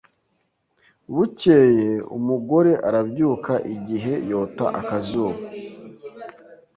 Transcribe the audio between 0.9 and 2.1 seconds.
Bukeye